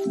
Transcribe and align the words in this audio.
My 0.00 0.06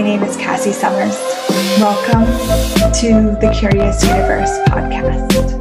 name 0.00 0.22
is 0.22 0.36
Cassie 0.36 0.70
Summers. 0.70 1.16
Welcome 1.80 2.24
to 3.00 3.36
the 3.40 3.52
Curious 3.52 4.04
Universe 4.04 4.56
podcast. 4.68 5.59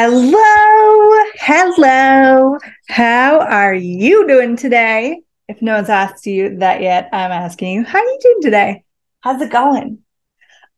Hello, 0.00 1.24
hello. 1.40 2.56
How 2.86 3.40
are 3.40 3.74
you 3.74 4.28
doing 4.28 4.56
today? 4.56 5.22
If 5.48 5.60
no 5.60 5.74
one's 5.74 5.88
asked 5.88 6.24
you 6.24 6.58
that 6.58 6.80
yet, 6.82 7.08
I'm 7.12 7.32
asking 7.32 7.72
you, 7.72 7.82
how 7.82 7.98
are 7.98 8.04
you 8.04 8.18
doing 8.22 8.42
today? 8.42 8.84
How's 9.22 9.42
it 9.42 9.50
going? 9.50 9.98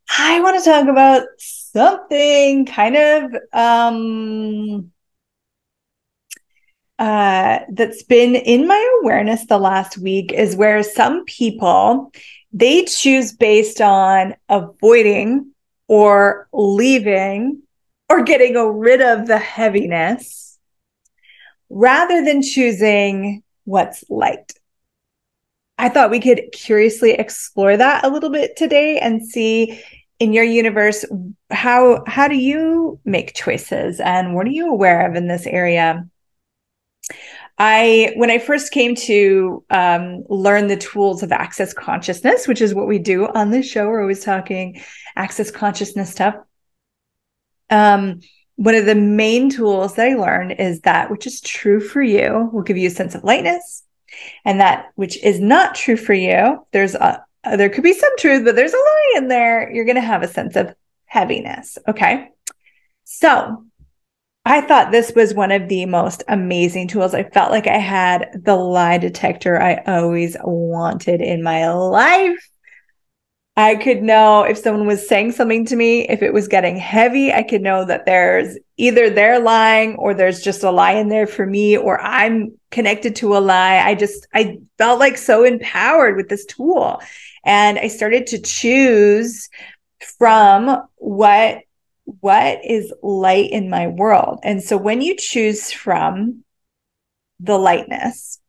I 0.08 0.40
want 0.40 0.58
to 0.58 0.64
talk 0.64 0.88
about 0.88 1.24
something 1.36 2.64
kind 2.64 2.96
of 2.96 3.34
um 3.52 4.90
uh 6.98 7.58
that's 7.74 8.02
been 8.04 8.36
in 8.36 8.66
my 8.66 9.00
awareness 9.02 9.44
the 9.44 9.58
last 9.58 9.98
week 9.98 10.32
is 10.32 10.56
where 10.56 10.82
some 10.82 11.26
people 11.26 12.10
they 12.54 12.86
choose 12.86 13.32
based 13.32 13.82
on 13.82 14.34
avoiding 14.48 15.52
or 15.88 16.48
leaving 16.54 17.60
or 18.10 18.22
getting 18.22 18.56
rid 18.56 19.00
of 19.00 19.28
the 19.28 19.38
heaviness 19.38 20.58
rather 21.70 22.24
than 22.24 22.42
choosing 22.42 23.42
what's 23.64 24.04
light. 24.10 24.52
I 25.78 25.88
thought 25.88 26.10
we 26.10 26.20
could 26.20 26.42
curiously 26.52 27.12
explore 27.12 27.76
that 27.76 28.04
a 28.04 28.10
little 28.10 28.28
bit 28.28 28.56
today 28.56 28.98
and 28.98 29.26
see 29.26 29.82
in 30.18 30.34
your 30.34 30.44
universe 30.44 31.04
how 31.50 32.04
how 32.06 32.28
do 32.28 32.36
you 32.36 33.00
make 33.04 33.34
choices 33.34 33.98
and 34.00 34.34
what 34.34 34.46
are 34.46 34.50
you 34.50 34.70
aware 34.70 35.08
of 35.08 35.16
in 35.16 35.26
this 35.26 35.46
area 35.46 36.06
i 37.56 38.12
when 38.16 38.30
i 38.30 38.38
first 38.38 38.70
came 38.70 38.94
to 38.94 39.64
um, 39.70 40.22
learn 40.28 40.66
the 40.66 40.76
tools 40.76 41.22
of 41.22 41.32
access 41.32 41.72
consciousness 41.72 42.46
which 42.46 42.60
is 42.60 42.74
what 42.74 42.86
we 42.86 42.98
do 42.98 43.26
on 43.28 43.50
this 43.50 43.66
show 43.66 43.88
we're 43.88 44.02
always 44.02 44.22
talking 44.22 44.80
access 45.16 45.50
consciousness 45.50 46.10
stuff 46.10 46.34
um, 47.70 48.20
one 48.56 48.74
of 48.74 48.86
the 48.86 48.94
main 48.94 49.48
tools 49.48 49.94
that 49.94 50.08
i 50.08 50.14
learned 50.14 50.52
is 50.52 50.80
that 50.80 51.10
which 51.10 51.26
is 51.26 51.40
true 51.40 51.80
for 51.80 52.02
you 52.02 52.50
will 52.52 52.62
give 52.62 52.76
you 52.76 52.88
a 52.88 52.92
sense 52.92 53.14
of 53.14 53.24
lightness 53.24 53.82
and 54.44 54.60
that 54.60 54.86
which 54.96 55.22
is 55.22 55.40
not 55.40 55.74
true 55.74 55.96
for 55.96 56.14
you 56.14 56.64
there's 56.72 56.94
a, 56.94 57.24
uh, 57.44 57.56
there 57.56 57.70
could 57.70 57.84
be 57.84 57.94
some 57.94 58.16
truth, 58.18 58.44
but 58.44 58.54
there's 58.54 58.74
a 58.74 58.76
lie 58.76 59.14
in 59.16 59.28
there. 59.28 59.70
You're 59.72 59.84
going 59.84 59.94
to 59.94 60.00
have 60.02 60.22
a 60.22 60.28
sense 60.28 60.56
of 60.56 60.74
heaviness. 61.06 61.78
Okay. 61.88 62.28
So 63.04 63.64
I 64.44 64.60
thought 64.60 64.92
this 64.92 65.12
was 65.14 65.34
one 65.34 65.50
of 65.50 65.68
the 65.68 65.86
most 65.86 66.22
amazing 66.28 66.88
tools. 66.88 67.14
I 67.14 67.24
felt 67.24 67.50
like 67.50 67.66
I 67.66 67.78
had 67.78 68.40
the 68.42 68.56
lie 68.56 68.98
detector 68.98 69.60
I 69.60 69.82
always 69.86 70.36
wanted 70.42 71.20
in 71.20 71.42
my 71.42 71.70
life. 71.70 72.49
I 73.56 73.74
could 73.74 74.02
know 74.02 74.44
if 74.44 74.58
someone 74.58 74.86
was 74.86 75.06
saying 75.06 75.32
something 75.32 75.66
to 75.66 75.76
me, 75.76 76.08
if 76.08 76.22
it 76.22 76.32
was 76.32 76.48
getting 76.48 76.76
heavy, 76.76 77.32
I 77.32 77.42
could 77.42 77.60
know 77.60 77.84
that 77.84 78.06
there's 78.06 78.56
either 78.76 79.10
they're 79.10 79.40
lying 79.40 79.96
or 79.96 80.14
there's 80.14 80.40
just 80.42 80.62
a 80.62 80.70
lie 80.70 80.92
in 80.92 81.08
there 81.08 81.26
for 81.26 81.44
me 81.44 81.76
or 81.76 82.00
I'm 82.00 82.58
connected 82.70 83.16
to 83.16 83.36
a 83.36 83.38
lie. 83.38 83.78
I 83.78 83.94
just, 83.94 84.26
I 84.32 84.58
felt 84.78 84.98
like 84.98 85.18
so 85.18 85.44
empowered 85.44 86.16
with 86.16 86.28
this 86.28 86.46
tool. 86.46 87.02
And 87.44 87.78
I 87.78 87.88
started 87.88 88.28
to 88.28 88.40
choose 88.40 89.48
from 90.18 90.82
what 90.96 91.58
what 92.20 92.64
is 92.64 92.92
light 93.02 93.50
in 93.50 93.70
my 93.70 93.86
world. 93.86 94.40
And 94.42 94.62
so 94.62 94.76
when 94.76 95.00
you 95.00 95.16
choose 95.16 95.70
from 95.70 96.44
the 97.38 97.56
lightness, 97.56 98.39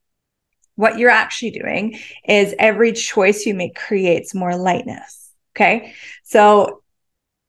what 0.81 0.97
you're 0.97 1.11
actually 1.11 1.51
doing 1.51 1.99
is 2.27 2.55
every 2.57 2.91
choice 2.91 3.45
you 3.45 3.53
make 3.53 3.75
creates 3.75 4.33
more 4.33 4.55
lightness. 4.55 5.31
Okay. 5.55 5.93
So 6.23 6.81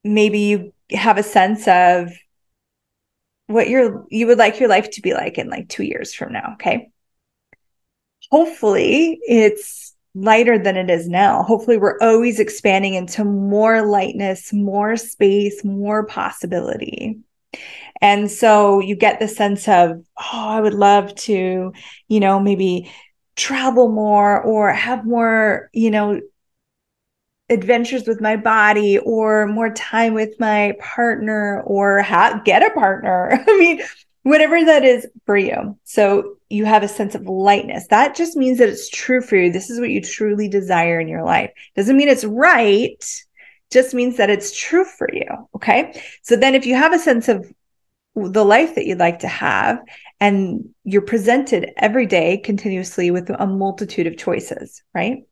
maybe 0.04 0.38
you 0.40 0.72
have 0.90 1.16
a 1.16 1.22
sense 1.22 1.66
of 1.66 2.12
what 3.46 3.68
you're 3.68 4.04
you 4.10 4.26
would 4.26 4.38
like 4.38 4.60
your 4.60 4.68
life 4.68 4.90
to 4.90 5.00
be 5.00 5.14
like 5.14 5.38
in 5.38 5.48
like 5.48 5.68
2 5.68 5.82
years 5.82 6.12
from 6.12 6.32
now, 6.32 6.52
okay? 6.54 6.90
Hopefully 8.30 9.18
it's 9.26 9.94
lighter 10.14 10.58
than 10.58 10.76
it 10.76 10.90
is 10.90 11.08
now. 11.08 11.42
Hopefully 11.42 11.78
we're 11.78 11.98
always 12.00 12.38
expanding 12.38 12.94
into 12.94 13.24
more 13.24 13.82
lightness, 13.86 14.52
more 14.52 14.96
space, 14.96 15.64
more 15.64 16.04
possibility. 16.04 17.18
And 18.00 18.30
so 18.30 18.80
you 18.80 18.96
get 18.96 19.20
the 19.20 19.28
sense 19.28 19.68
of, 19.68 20.02
oh, 20.18 20.48
I 20.56 20.60
would 20.60 20.74
love 20.74 21.14
to, 21.26 21.72
you 22.08 22.20
know, 22.20 22.40
maybe 22.40 22.90
travel 23.36 23.88
more 23.88 24.40
or 24.42 24.72
have 24.72 25.04
more, 25.04 25.70
you 25.72 25.90
know, 25.90 26.20
adventures 27.48 28.06
with 28.06 28.20
my 28.20 28.36
body 28.36 28.98
or 28.98 29.46
more 29.46 29.72
time 29.72 30.14
with 30.14 30.38
my 30.40 30.74
partner 30.80 31.62
or 31.62 32.02
ha- 32.02 32.40
get 32.44 32.62
a 32.62 32.70
partner. 32.70 33.42
I 33.46 33.58
mean, 33.58 33.82
whatever 34.22 34.64
that 34.64 34.84
is 34.84 35.06
for 35.26 35.36
you. 35.36 35.78
So 35.84 36.36
you 36.48 36.64
have 36.64 36.82
a 36.82 36.88
sense 36.88 37.14
of 37.14 37.26
lightness. 37.26 37.86
That 37.88 38.14
just 38.14 38.36
means 38.36 38.58
that 38.58 38.68
it's 38.68 38.88
true 38.88 39.20
for 39.20 39.36
you. 39.36 39.50
This 39.50 39.70
is 39.70 39.80
what 39.80 39.90
you 39.90 40.00
truly 40.00 40.48
desire 40.48 41.00
in 41.00 41.08
your 41.08 41.24
life. 41.24 41.50
Doesn't 41.76 41.96
mean 41.96 42.08
it's 42.08 42.24
right, 42.24 43.04
just 43.70 43.94
means 43.94 44.16
that 44.18 44.30
it's 44.30 44.56
true 44.56 44.84
for 44.84 45.08
you. 45.12 45.26
Okay. 45.56 46.00
So 46.22 46.36
then 46.36 46.54
if 46.54 46.66
you 46.66 46.74
have 46.76 46.92
a 46.92 46.98
sense 46.98 47.28
of 47.28 47.50
the 48.14 48.44
life 48.44 48.74
that 48.74 48.86
you'd 48.86 48.98
like 48.98 49.20
to 49.20 49.28
have 49.28 49.78
and 50.20 50.68
you're 50.84 51.02
presented 51.02 51.72
every 51.76 52.06
day 52.06 52.38
continuously 52.38 53.10
with 53.10 53.30
a 53.30 53.46
multitude 53.46 54.06
of 54.06 54.18
choices, 54.18 54.82
right? 54.94 55.24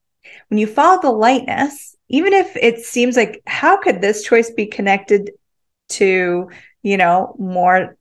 When 0.49 0.59
you 0.59 0.67
follow 0.67 1.01
the 1.01 1.11
lightness, 1.11 1.97
even 2.09 2.33
if 2.33 2.57
it 2.57 2.81
seems 2.81 3.17
like 3.17 3.43
how 3.47 3.79
could 3.79 4.01
this 4.01 4.25
choice 4.25 4.51
be 4.51 4.67
connected 4.67 5.31
to, 5.91 6.49
you 6.83 6.97
know, 6.97 7.37
more 7.39 7.97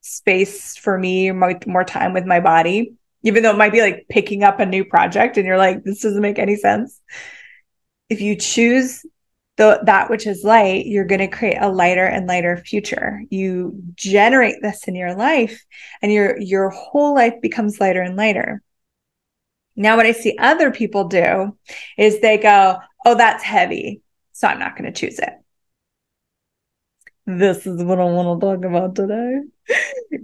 space 0.00 0.76
for 0.76 0.98
me, 0.98 1.30
more, 1.30 1.58
more 1.66 1.84
time 1.84 2.12
with 2.12 2.24
my 2.24 2.40
body, 2.40 2.94
even 3.22 3.42
though 3.42 3.50
it 3.50 3.58
might 3.58 3.72
be 3.72 3.80
like 3.80 4.06
picking 4.08 4.42
up 4.42 4.60
a 4.60 4.66
new 4.66 4.84
project 4.84 5.36
and 5.36 5.46
you're 5.46 5.58
like, 5.58 5.84
this 5.84 6.00
doesn't 6.00 6.22
make 6.22 6.38
any 6.38 6.56
sense. 6.56 7.00
If 8.08 8.20
you 8.20 8.36
choose 8.36 9.06
the, 9.56 9.80
that 9.84 10.08
which 10.08 10.26
is 10.26 10.44
light, 10.44 10.86
you're 10.86 11.04
going 11.04 11.20
to 11.20 11.28
create 11.28 11.58
a 11.60 11.68
lighter 11.68 12.04
and 12.04 12.26
lighter 12.26 12.56
future. 12.56 13.22
You 13.30 13.82
generate 13.94 14.62
this 14.62 14.88
in 14.88 14.94
your 14.94 15.14
life 15.14 15.64
and 16.00 16.12
your, 16.12 16.38
your 16.40 16.70
whole 16.70 17.14
life 17.14 17.34
becomes 17.42 17.80
lighter 17.80 18.00
and 18.00 18.16
lighter. 18.16 18.62
Now, 19.76 19.96
what 19.96 20.06
I 20.06 20.12
see 20.12 20.36
other 20.38 20.70
people 20.70 21.04
do 21.04 21.56
is 21.98 22.20
they 22.20 22.38
go, 22.38 22.78
Oh, 23.04 23.14
that's 23.14 23.42
heavy. 23.42 24.02
So 24.32 24.48
I'm 24.48 24.58
not 24.58 24.76
going 24.76 24.92
to 24.92 24.98
choose 24.98 25.18
it. 25.18 25.32
This 27.26 27.66
is 27.66 27.82
what 27.82 28.00
I 28.00 28.04
want 28.04 28.40
to 28.40 28.46
talk 28.46 28.64
about 28.64 28.94
today. 28.94 29.40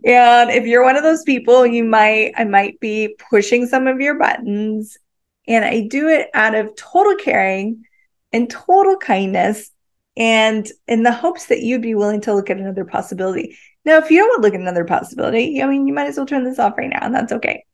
and 0.04 0.50
if 0.50 0.66
you're 0.66 0.84
one 0.84 0.96
of 0.96 1.02
those 1.02 1.22
people, 1.22 1.66
you 1.66 1.84
might, 1.84 2.32
I 2.36 2.44
might 2.44 2.80
be 2.80 3.16
pushing 3.30 3.66
some 3.66 3.86
of 3.86 4.00
your 4.00 4.18
buttons. 4.18 4.98
And 5.46 5.64
I 5.64 5.86
do 5.88 6.08
it 6.08 6.28
out 6.34 6.54
of 6.54 6.74
total 6.76 7.16
caring 7.16 7.84
and 8.32 8.50
total 8.50 8.96
kindness 8.96 9.70
and 10.16 10.68
in 10.86 11.04
the 11.04 11.12
hopes 11.12 11.46
that 11.46 11.62
you'd 11.62 11.82
be 11.82 11.94
willing 11.94 12.20
to 12.22 12.34
look 12.34 12.50
at 12.50 12.58
another 12.58 12.84
possibility. 12.84 13.56
Now, 13.84 13.98
if 13.98 14.10
you 14.10 14.18
don't 14.18 14.28
want 14.28 14.42
to 14.42 14.46
look 14.48 14.54
at 14.54 14.60
another 14.60 14.84
possibility, 14.84 15.62
I 15.62 15.66
mean, 15.66 15.86
you 15.86 15.94
might 15.94 16.08
as 16.08 16.16
well 16.16 16.26
turn 16.26 16.44
this 16.44 16.58
off 16.58 16.76
right 16.76 16.90
now, 16.90 17.00
and 17.02 17.14
that's 17.14 17.32
okay. 17.32 17.64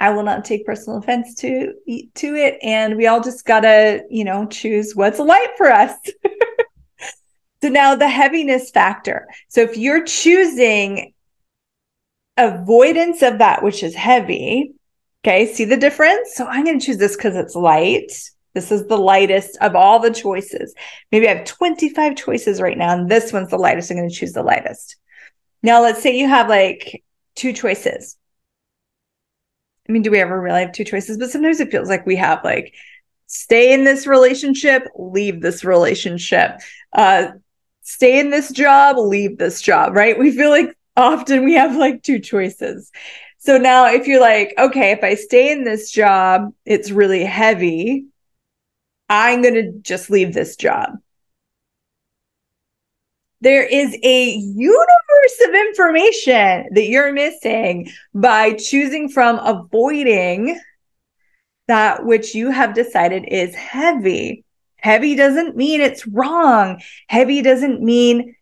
I 0.00 0.10
will 0.10 0.22
not 0.22 0.44
take 0.44 0.66
personal 0.66 0.98
offense 0.98 1.34
to 1.36 1.74
to 1.86 2.34
it, 2.34 2.58
and 2.62 2.96
we 2.96 3.06
all 3.06 3.22
just 3.22 3.44
gotta, 3.44 4.02
you 4.10 4.24
know, 4.24 4.46
choose 4.46 4.94
what's 4.94 5.18
light 5.18 5.50
for 5.56 5.70
us. 5.70 5.94
so 7.62 7.68
now 7.68 7.94
the 7.94 8.08
heaviness 8.08 8.70
factor. 8.70 9.26
So 9.48 9.60
if 9.62 9.76
you're 9.76 10.04
choosing 10.04 11.14
avoidance 12.36 13.22
of 13.22 13.38
that 13.38 13.62
which 13.62 13.82
is 13.82 13.94
heavy, 13.94 14.72
okay, 15.24 15.46
see 15.46 15.64
the 15.64 15.76
difference. 15.76 16.34
So 16.34 16.46
I'm 16.46 16.64
going 16.64 16.78
to 16.78 16.84
choose 16.84 16.98
this 16.98 17.16
because 17.16 17.36
it's 17.36 17.54
light. 17.54 18.12
This 18.56 18.72
is 18.72 18.86
the 18.88 18.98
lightest 18.98 19.56
of 19.60 19.76
all 19.76 20.00
the 20.00 20.10
choices. 20.10 20.74
Maybe 21.12 21.28
I 21.28 21.34
have 21.34 21.46
25 21.46 22.16
choices 22.16 22.60
right 22.60 22.76
now, 22.76 22.92
and 22.92 23.08
this 23.08 23.32
one's 23.32 23.50
the 23.50 23.58
lightest. 23.58 23.92
I'm 23.92 23.98
going 23.98 24.08
to 24.08 24.14
choose 24.14 24.32
the 24.32 24.42
lightest. 24.42 24.96
Now, 25.62 25.80
let's 25.80 26.02
say 26.02 26.18
you 26.18 26.28
have 26.28 26.48
like 26.48 27.04
two 27.36 27.52
choices 27.52 28.16
I 29.88 29.92
mean, 29.92 30.02
do 30.02 30.10
we 30.10 30.20
ever 30.20 30.40
really 30.40 30.62
have 30.62 30.72
two 30.72 30.84
choices? 30.84 31.16
But 31.18 31.30
sometimes 31.30 31.60
it 31.60 31.70
feels 31.70 31.88
like 31.88 32.06
we 32.06 32.16
have 32.16 32.42
like 32.44 32.74
stay 33.26 33.72
in 33.72 33.84
this 33.84 34.06
relationship, 34.06 34.88
leave 34.96 35.40
this 35.40 35.64
relationship. 35.64 36.60
Uh, 36.92 37.28
stay 37.82 38.18
in 38.18 38.30
this 38.30 38.50
job, 38.50 38.96
leave 38.98 39.38
this 39.38 39.60
job, 39.60 39.94
right? 39.94 40.18
We 40.18 40.32
feel 40.32 40.50
like 40.50 40.76
often 40.96 41.44
we 41.44 41.54
have 41.54 41.76
like 41.76 42.02
two 42.02 42.18
choices. 42.18 42.90
So 43.38 43.58
now 43.58 43.86
if 43.86 44.08
you're 44.08 44.20
like, 44.20 44.54
okay, 44.58 44.90
if 44.90 45.04
I 45.04 45.14
stay 45.14 45.52
in 45.52 45.62
this 45.62 45.92
job, 45.92 46.52
it's 46.64 46.90
really 46.90 47.24
heavy. 47.24 48.06
I'm 49.08 49.42
going 49.42 49.54
to 49.54 49.72
just 49.80 50.10
leave 50.10 50.34
this 50.34 50.56
job. 50.56 50.98
There 53.40 53.64
is 53.64 53.96
a 54.02 54.30
universe 54.30 55.40
of 55.46 55.54
information 55.54 56.68
that 56.72 56.88
you're 56.88 57.12
missing 57.12 57.90
by 58.14 58.54
choosing 58.54 59.08
from 59.08 59.38
avoiding 59.38 60.58
that 61.68 62.04
which 62.04 62.34
you 62.34 62.50
have 62.50 62.74
decided 62.74 63.24
is 63.28 63.54
heavy. 63.54 64.44
Heavy 64.76 65.14
doesn't 65.16 65.56
mean 65.56 65.80
it's 65.80 66.06
wrong. 66.06 66.80
Heavy 67.08 67.42
doesn't 67.42 67.82
mean 67.82 68.34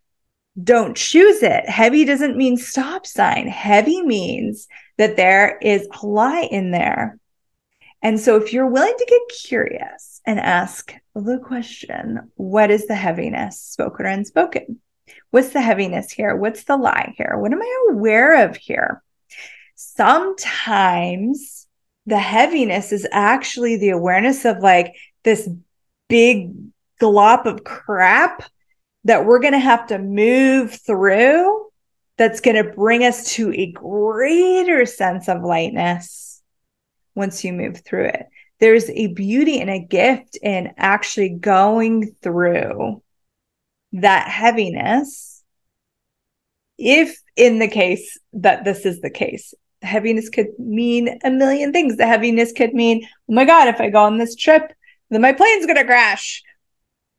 don't 0.63 0.97
choose 0.97 1.43
it. 1.43 1.69
Heavy 1.69 2.05
doesn't 2.05 2.37
mean 2.37 2.57
stop 2.57 3.07
sign. 3.07 3.49
Heavy 3.49 4.03
means 4.03 4.69
that 4.99 5.17
there 5.17 5.59
is 5.59 5.89
a 6.01 6.07
lie 6.07 6.49
in 6.51 6.71
there. 6.71 7.19
And 8.05 8.21
so 8.21 8.37
if 8.37 8.53
you're 8.53 8.69
willing 8.69 8.95
to 8.99 9.07
get 9.09 9.39
curious 9.47 10.21
and 10.27 10.39
ask 10.39 10.95
the 11.15 11.39
question, 11.43 12.31
what 12.35 12.71
is 12.71 12.87
the 12.87 12.95
heaviness, 12.95 13.59
spoken 13.59 14.05
or 14.05 14.11
unspoken? 14.11 14.79
What's 15.31 15.55
the 15.55 15.63
heaviness 15.63 16.13
here? 16.13 16.37
What's 16.37 16.65
the 16.65 16.77
lie 16.77 17.15
here? 17.17 17.39
What 17.39 17.53
am 17.53 17.63
I 17.63 17.87
aware 17.93 18.45
of 18.45 18.57
here? 18.57 19.03
Sometimes 19.75 21.67
the 22.05 22.19
heaviness 22.19 22.93
is 22.93 23.09
actually 23.11 23.79
the 23.79 23.91
awareness 23.91 24.45
of 24.45 24.59
like 24.59 24.95
this 25.23 25.49
big 26.11 26.53
glop 27.01 27.47
of 27.47 27.65
crap 27.65 28.45
that 29.05 29.25
we're 29.25 29.41
going 29.41 29.55
to 29.55 29.59
have 29.59 29.87
to 29.87 29.99
move 29.99 30.75
through 30.75 31.69
that's 32.19 32.41
going 32.41 32.63
to 32.63 32.71
bring 32.71 33.03
us 33.03 33.33
to 33.33 33.51
a 33.55 33.73
greater 33.73 34.85
sense 34.85 35.27
of 35.27 35.43
lightness 35.43 36.24
once 37.15 37.45
you 37.45 37.53
move 37.53 37.83
through 37.85 38.07
it. 38.07 38.27
There's 38.61 38.89
a 38.91 39.09
beauty 39.09 39.61
and 39.61 39.71
a 39.71 39.79
gift 39.79 40.39
in 40.41 40.73
actually 40.77 41.31
going 41.31 42.15
through 42.23 43.03
that 43.93 44.29
heaviness. 44.29 45.43
If 46.79 47.21
in 47.37 47.59
the 47.59 47.69
case 47.69 48.19
that 48.33 48.65
this 48.65 48.85
is 48.87 49.01
the 49.01 49.11
case, 49.11 49.55
heaviness 49.83 50.29
could 50.29 50.59
mean 50.59 51.19
a 51.25 51.31
million 51.31 51.73
things. 51.73 51.97
The 51.97 52.07
heaviness 52.07 52.53
could 52.53 52.75
mean, 52.75 53.07
oh 53.29 53.35
my 53.35 53.45
God, 53.45 53.69
if 53.69 53.81
I 53.81 53.91
go 53.91 54.03
on 54.05 54.19
this 54.19 54.35
trip, 54.35 54.73
then 55.11 55.21
my 55.21 55.33
plane's 55.33 55.67
going 55.67 55.77
to 55.77 55.85
crash. 55.85 56.43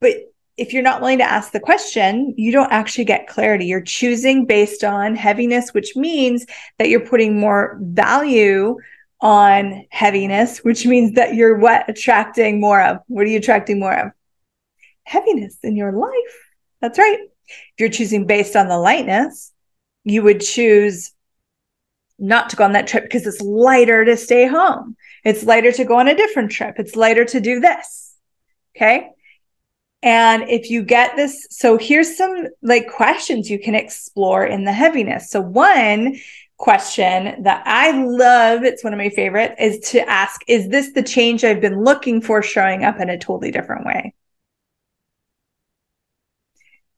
But 0.02 0.16
if 0.58 0.74
you're 0.74 0.84
not 0.84 1.02
willing 1.02 1.18
to 1.18 1.30
ask 1.30 1.52
the 1.52 1.60
question, 1.60 2.34
you 2.38 2.52
don't 2.52 2.72
actually 2.72 3.06
get 3.06 3.28
clarity. 3.28 3.66
You're 3.66 3.82
choosing 3.82 4.46
based 4.46 4.84
on 4.84 5.16
heaviness, 5.16 5.74
which 5.74 5.96
means 5.96 6.46
that 6.80 6.90
you're 6.90 7.06
putting 7.06 7.40
more 7.40 7.78
value 7.82 8.78
on 9.22 9.86
heaviness, 9.90 10.60
which 10.60 10.86
means 10.86 11.16
that 11.16 11.36
you're 11.36 11.58
what 11.58 11.90
attracting 11.90 12.60
more 12.60 12.82
of. 12.82 13.00
What 13.08 13.26
are 13.26 13.30
you 13.30 13.38
attracting 13.38 13.80
more 13.80 13.98
of? 13.98 14.12
Heaviness 15.04 15.58
in 15.64 15.76
your 15.76 15.92
life. 15.92 16.52
That's 16.82 17.00
right. 17.00 17.20
If 17.48 17.80
you're 17.80 17.90
choosing 17.90 18.26
based 18.26 18.56
on 18.56 18.68
the 18.68 18.78
lightness, 18.78 19.52
you 20.04 20.22
would 20.24 20.42
choose 20.42 21.12
not 22.18 22.50
to 22.50 22.56
go 22.56 22.64
on 22.64 22.74
that 22.74 22.88
trip 22.88 23.04
because 23.04 23.26
it's 23.26 23.42
lighter 23.42 24.06
to 24.06 24.18
stay 24.18 24.48
home. 24.48 24.96
It's 25.24 25.44
lighter 25.44 25.72
to 25.74 25.86
go 25.86 25.98
on 25.98 26.08
a 26.08 26.16
different 26.16 26.52
trip. 26.52 26.76
It's 26.78 26.96
lighter 26.96 27.26
to 27.26 27.40
do 27.40 27.60
this. 27.60 28.16
Okay. 28.76 29.10
And 30.02 30.44
if 30.50 30.70
you 30.70 30.84
get 30.84 31.16
this, 31.16 31.48
so 31.50 31.78
here's 31.78 32.16
some 32.16 32.48
like 32.62 32.92
questions 32.92 33.50
you 33.50 33.58
can 33.58 33.74
explore 33.74 34.46
in 34.46 34.64
the 34.64 34.72
heaviness. 34.72 35.32
So, 35.32 35.42
one 35.42 36.18
question 36.58 37.44
that 37.44 37.64
I 37.66 37.92
love, 37.92 38.64
it's 38.64 38.84
one 38.84 38.94
of 38.94 38.98
my 38.98 39.10
favorite, 39.10 39.56
is 39.60 39.80
to 39.92 40.00
ask, 40.10 40.42
is 40.48 40.70
this 40.70 40.94
the 40.94 41.04
change 41.04 41.44
I've 41.44 41.62
been 41.62 41.84
looking 41.84 42.22
for 42.22 42.42
showing 42.42 42.84
up 42.84 43.00
in 43.00 43.10
a 43.10 43.18
totally 43.18 43.52
different 43.52 43.86
way? 43.86 44.14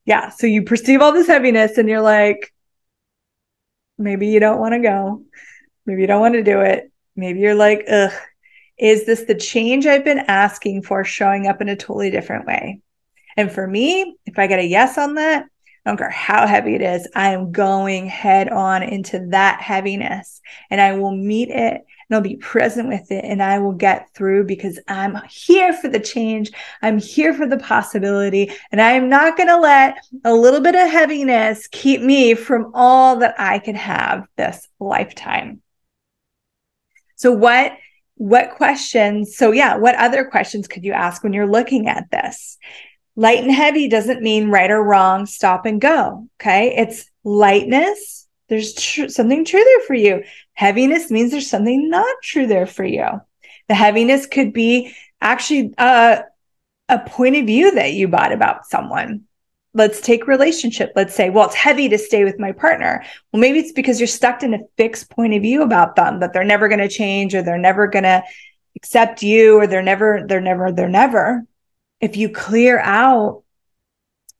Yeah. 0.04 0.30
So 0.30 0.46
you 0.46 0.62
perceive 0.62 1.02
all 1.02 1.12
this 1.12 1.26
heaviness 1.26 1.76
and 1.76 1.88
you're 1.88 2.00
like, 2.00 2.52
maybe 3.98 4.28
you 4.28 4.40
don't 4.40 4.60
want 4.60 4.74
to 4.74 4.80
go. 4.80 5.22
Maybe 5.84 6.02
you 6.02 6.06
don't 6.06 6.20
want 6.20 6.34
to 6.34 6.42
do 6.42 6.60
it. 6.60 6.90
Maybe 7.16 7.40
you're 7.40 7.54
like, 7.54 7.84
ugh, 7.90 8.12
is 8.78 9.04
this 9.04 9.24
the 9.24 9.34
change 9.34 9.86
I've 9.86 10.04
been 10.04 10.20
asking 10.20 10.82
for 10.82 11.04
showing 11.04 11.46
up 11.46 11.60
in 11.60 11.68
a 11.68 11.76
totally 11.76 12.10
different 12.10 12.46
way? 12.46 12.80
And 13.36 13.50
for 13.50 13.66
me, 13.66 14.16
if 14.24 14.38
I 14.38 14.46
get 14.46 14.60
a 14.60 14.64
yes 14.64 14.98
on 14.98 15.16
that, 15.16 15.46
I 15.84 15.90
don't 15.90 15.96
care 15.96 16.10
how 16.10 16.46
heavy 16.46 16.74
it 16.74 16.82
is, 16.82 17.08
I 17.14 17.30
am 17.32 17.52
going 17.52 18.06
head 18.06 18.48
on 18.48 18.82
into 18.82 19.26
that 19.30 19.60
heaviness 19.60 20.40
and 20.70 20.80
I 20.80 20.92
will 20.92 21.14
meet 21.14 21.48
it 21.48 21.84
and 22.08 22.16
I'll 22.16 22.20
be 22.20 22.36
present 22.36 22.88
with 22.88 23.10
it 23.10 23.24
and 23.24 23.42
I 23.42 23.58
will 23.58 23.72
get 23.72 24.12
through 24.14 24.44
because 24.44 24.78
I'm 24.88 25.18
here 25.28 25.72
for 25.72 25.88
the 25.88 26.00
change. 26.00 26.50
I'm 26.82 26.98
here 26.98 27.34
for 27.34 27.46
the 27.46 27.58
possibility 27.58 28.50
and 28.72 28.80
I 28.80 28.92
am 28.92 29.08
not 29.08 29.36
going 29.36 29.48
to 29.48 29.58
let 29.58 29.98
a 30.24 30.34
little 30.34 30.60
bit 30.60 30.74
of 30.74 30.90
heaviness 30.90 31.68
keep 31.70 32.00
me 32.00 32.34
from 32.34 32.70
all 32.74 33.16
that 33.20 33.34
I 33.38 33.58
could 33.58 33.76
have 33.76 34.26
this 34.36 34.68
lifetime. 34.80 35.62
So 37.16 37.32
what 37.32 37.72
what 38.18 38.50
questions 38.56 39.36
so 39.36 39.52
yeah 39.52 39.76
what 39.76 39.94
other 39.94 40.24
questions 40.24 40.66
could 40.66 40.82
you 40.82 40.92
ask 40.92 41.22
when 41.22 41.32
you're 41.32 41.46
looking 41.46 41.86
at 41.86 42.10
this 42.10 42.58
Light 43.18 43.42
and 43.42 43.50
heavy 43.50 43.88
doesn't 43.88 44.22
mean 44.22 44.48
right 44.48 44.70
or 44.70 44.80
wrong, 44.80 45.26
stop 45.26 45.66
and 45.66 45.80
go. 45.80 46.28
Okay. 46.40 46.76
It's 46.76 47.10
lightness. 47.24 48.28
There's 48.48 48.74
tr- 48.74 49.08
something 49.08 49.44
true 49.44 49.64
there 49.64 49.80
for 49.88 49.94
you. 49.94 50.22
Heaviness 50.52 51.10
means 51.10 51.32
there's 51.32 51.50
something 51.50 51.90
not 51.90 52.14
true 52.22 52.46
there 52.46 52.68
for 52.68 52.84
you. 52.84 53.20
The 53.66 53.74
heaviness 53.74 54.26
could 54.26 54.52
be 54.52 54.94
actually 55.20 55.74
a, 55.78 56.20
a 56.88 56.98
point 57.00 57.34
of 57.34 57.46
view 57.46 57.72
that 57.72 57.94
you 57.94 58.06
bought 58.06 58.30
about 58.30 58.66
someone. 58.66 59.24
Let's 59.74 60.00
take 60.00 60.28
relationship. 60.28 60.92
Let's 60.94 61.16
say, 61.16 61.28
well, 61.28 61.46
it's 61.46 61.56
heavy 61.56 61.88
to 61.88 61.98
stay 61.98 62.22
with 62.22 62.38
my 62.38 62.52
partner. 62.52 63.04
Well, 63.32 63.40
maybe 63.40 63.58
it's 63.58 63.72
because 63.72 63.98
you're 63.98 64.06
stuck 64.06 64.44
in 64.44 64.54
a 64.54 64.60
fixed 64.76 65.10
point 65.10 65.34
of 65.34 65.42
view 65.42 65.62
about 65.62 65.96
them 65.96 66.20
that 66.20 66.32
they're 66.32 66.44
never 66.44 66.68
going 66.68 66.78
to 66.78 66.88
change 66.88 67.34
or 67.34 67.42
they're 67.42 67.58
never 67.58 67.88
going 67.88 68.04
to 68.04 68.22
accept 68.76 69.24
you 69.24 69.56
or 69.56 69.66
they're 69.66 69.82
never, 69.82 70.24
they're 70.24 70.40
never, 70.40 70.70
they're 70.70 70.88
never 70.88 71.44
if 72.00 72.16
you 72.16 72.28
clear 72.28 72.78
out 72.78 73.42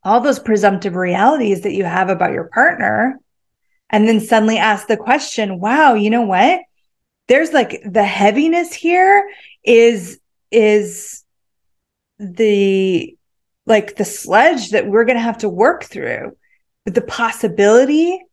all 0.04 0.20
those 0.20 0.38
presumptive 0.38 0.94
realities 0.94 1.62
that 1.62 1.74
you 1.74 1.84
have 1.84 2.08
about 2.08 2.32
your 2.32 2.44
partner 2.44 3.18
and 3.90 4.06
then 4.06 4.20
suddenly 4.20 4.58
ask 4.58 4.86
the 4.86 4.96
question 4.96 5.60
wow 5.60 5.94
you 5.94 6.10
know 6.10 6.22
what? 6.22 6.60
There's 7.26 7.52
like 7.52 7.82
the 7.84 8.04
heaviness 8.04 8.72
here 8.72 9.28
is 9.62 10.18
is 10.50 11.24
the 12.18 13.16
like 13.66 13.96
the 13.96 14.04
sledge 14.04 14.70
that 14.70 14.86
we're 14.86 15.04
going 15.04 15.18
to 15.18 15.22
have 15.22 15.38
to 15.38 15.48
work 15.48 15.84
through. 15.84 16.36
But 16.84 16.94
the 16.94 17.02
possibility 17.02 18.24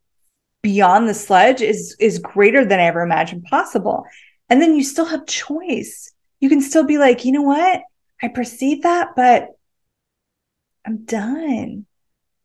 beyond 0.62 1.10
the 1.10 1.14
sledge 1.14 1.62
is 1.62 1.96
is 2.00 2.20
greater 2.20 2.66
than 2.66 2.80
i 2.80 2.84
ever 2.84 3.02
imagined 3.02 3.44
possible. 3.44 4.06
And 4.50 4.62
then 4.62 4.76
you 4.76 4.84
still 4.84 5.06
have 5.06 5.26
choice. 5.26 6.14
You 6.40 6.48
can 6.48 6.62
still 6.62 6.86
be 6.86 6.98
like 6.98 7.26
you 7.26 7.32
know 7.34 7.42
what 7.42 7.82
I 8.22 8.30
perceive 8.30 8.84
that, 8.84 9.10
but 9.16 9.50
I'm 10.86 11.06
done. 11.06 11.86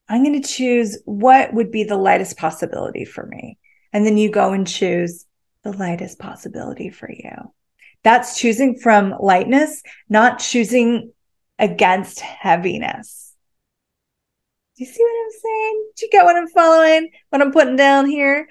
I'm 0.08 0.24
going 0.24 0.40
to 0.40 0.48
choose 0.48 0.98
what 1.04 1.54
would 1.54 1.70
be 1.70 1.84
the 1.84 1.96
lightest 1.96 2.36
possibility 2.36 3.04
for 3.04 3.24
me. 3.24 3.58
And 3.92 4.04
then 4.04 4.16
you 4.16 4.30
go 4.30 4.52
and 4.52 4.66
choose 4.66 5.26
the 5.62 5.72
lightest 5.72 6.18
possibility 6.18 6.90
for 6.90 7.10
you. 7.10 7.52
That's 8.02 8.38
choosing 8.38 8.78
from 8.78 9.14
lightness, 9.20 9.82
not 10.08 10.38
choosing 10.38 11.12
against 11.58 12.20
heaviness. 12.20 13.34
Do 14.76 14.84
you 14.84 14.90
see 14.90 15.02
what 15.02 15.24
I'm 15.24 15.40
saying? 15.42 15.90
Do 15.96 16.06
you 16.06 16.10
get 16.10 16.24
what 16.24 16.36
I'm 16.36 16.48
following? 16.48 17.10
What 17.28 17.42
I'm 17.42 17.52
putting 17.52 17.76
down 17.76 18.06
here? 18.06 18.48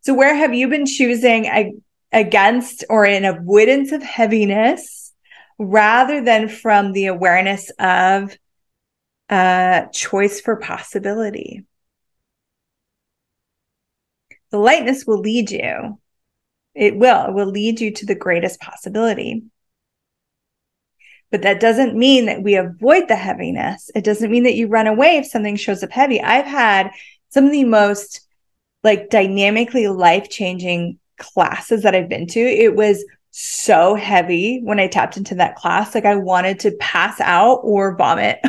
So, 0.00 0.14
where 0.14 0.34
have 0.34 0.54
you 0.54 0.68
been 0.68 0.86
choosing 0.86 1.80
against 2.12 2.84
or 2.88 3.04
in 3.04 3.24
avoidance 3.24 3.92
of 3.92 4.02
heaviness? 4.02 5.05
Rather 5.58 6.22
than 6.22 6.48
from 6.48 6.92
the 6.92 7.06
awareness 7.06 7.70
of 7.78 8.36
a 9.28 9.86
choice 9.92 10.40
for 10.40 10.56
possibility. 10.56 11.64
The 14.50 14.58
lightness 14.58 15.06
will 15.06 15.20
lead 15.20 15.50
you. 15.50 15.98
It 16.74 16.96
will. 16.96 17.26
It 17.26 17.34
will 17.34 17.46
lead 17.46 17.80
you 17.80 17.90
to 17.92 18.06
the 18.06 18.14
greatest 18.14 18.60
possibility. 18.60 19.42
But 21.30 21.42
that 21.42 21.60
doesn't 21.60 21.96
mean 21.96 22.26
that 22.26 22.42
we 22.42 22.54
avoid 22.54 23.08
the 23.08 23.16
heaviness. 23.16 23.90
It 23.94 24.04
doesn't 24.04 24.30
mean 24.30 24.44
that 24.44 24.54
you 24.54 24.68
run 24.68 24.86
away 24.86 25.16
if 25.16 25.26
something 25.26 25.56
shows 25.56 25.82
up 25.82 25.90
heavy. 25.90 26.20
I've 26.20 26.44
had 26.44 26.90
some 27.30 27.46
of 27.46 27.50
the 27.50 27.64
most 27.64 28.20
like 28.84 29.10
dynamically 29.10 29.88
life 29.88 30.30
changing 30.30 30.98
classes 31.18 31.82
that 31.82 31.94
I've 31.94 32.08
been 32.08 32.26
to. 32.28 32.40
It 32.40 32.76
was 32.76 33.04
so 33.38 33.94
heavy 33.94 34.62
when 34.64 34.80
I 34.80 34.86
tapped 34.86 35.18
into 35.18 35.34
that 35.34 35.56
class. 35.56 35.94
Like 35.94 36.06
I 36.06 36.16
wanted 36.16 36.58
to 36.60 36.70
pass 36.80 37.20
out 37.20 37.60
or 37.64 37.94
vomit. 37.94 38.38